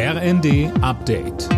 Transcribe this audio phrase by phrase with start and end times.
[0.00, 1.48] RND Update.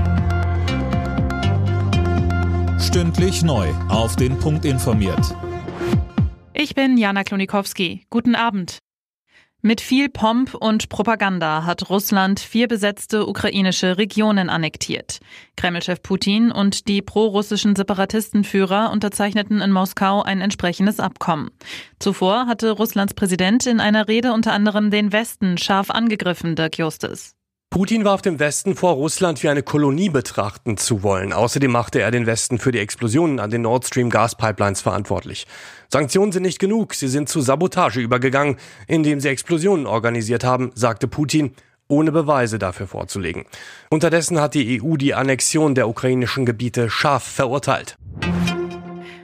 [2.80, 3.68] Stündlich neu.
[3.90, 5.36] Auf den Punkt informiert.
[6.54, 8.06] Ich bin Jana Klonikowski.
[8.08, 8.78] Guten Abend.
[9.60, 15.18] Mit viel Pomp und Propaganda hat Russland vier besetzte ukrainische Regionen annektiert.
[15.56, 21.50] Kremlchef Putin und die prorussischen Separatistenführer unterzeichneten in Moskau ein entsprechendes Abkommen.
[21.98, 27.34] Zuvor hatte Russlands Präsident in einer Rede unter anderem den Westen scharf angegriffen, Dirk Justus.
[27.72, 31.32] Putin warf dem Westen vor, Russland wie eine Kolonie betrachten zu wollen.
[31.32, 35.46] Außerdem machte er den Westen für die Explosionen an den Nord Stream Gaspipelines verantwortlich.
[35.88, 38.56] Sanktionen sind nicht genug, sie sind zu Sabotage übergegangen,
[38.88, 41.54] indem sie Explosionen organisiert haben, sagte Putin
[41.86, 43.44] ohne Beweise dafür vorzulegen.
[43.88, 47.96] Unterdessen hat die EU die Annexion der ukrainischen Gebiete scharf verurteilt.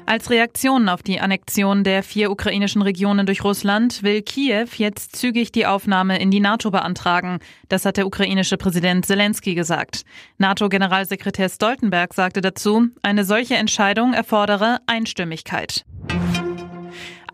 [0.09, 5.51] Als Reaktion auf die Annexion der vier ukrainischen Regionen durch Russland will Kiew jetzt zügig
[5.51, 7.41] die Aufnahme in die NATO beantragen.
[7.69, 10.05] Das hat der ukrainische Präsident Zelensky gesagt.
[10.39, 15.85] NATO-Generalsekretär Stoltenberg sagte dazu, eine solche Entscheidung erfordere Einstimmigkeit.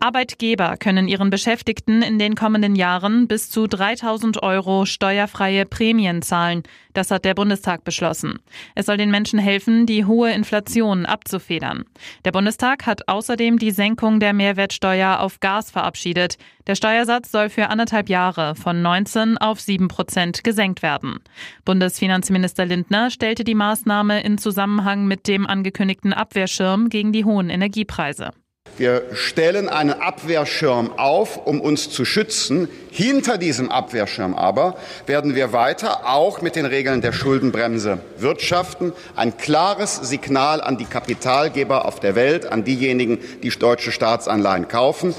[0.03, 6.63] Arbeitgeber können ihren Beschäftigten in den kommenden Jahren bis zu 3000 Euro steuerfreie Prämien zahlen.
[6.91, 8.39] Das hat der Bundestag beschlossen.
[8.75, 11.85] Es soll den Menschen helfen, die hohe Inflation abzufedern.
[12.25, 16.37] Der Bundestag hat außerdem die Senkung der Mehrwertsteuer auf Gas verabschiedet.
[16.67, 21.19] Der Steuersatz soll für anderthalb Jahre von 19 auf 7 Prozent gesenkt werden.
[21.63, 28.31] Bundesfinanzminister Lindner stellte die Maßnahme in Zusammenhang mit dem angekündigten Abwehrschirm gegen die hohen Energiepreise.
[28.75, 32.67] Wir stellen einen Abwehrschirm auf, um uns zu schützen.
[32.89, 38.93] Hinter diesem Abwehrschirm aber werden wir weiter auch mit den Regeln der Schuldenbremse wirtschaften.
[39.15, 45.13] Ein klares Signal an die Kapitalgeber auf der Welt, an diejenigen, die deutsche Staatsanleihen kaufen.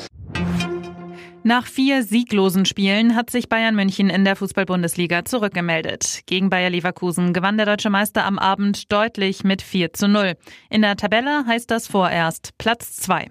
[1.47, 6.23] Nach vier sieglosen Spielen hat sich Bayern München in der Fußball-Bundesliga zurückgemeldet.
[6.25, 10.36] Gegen Bayer Leverkusen gewann der deutsche Meister am Abend deutlich mit 4 zu 0.
[10.70, 13.28] In der Tabelle heißt das vorerst Platz 2.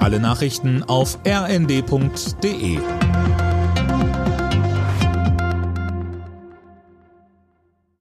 [0.00, 2.80] Alle Nachrichten auf rnd.de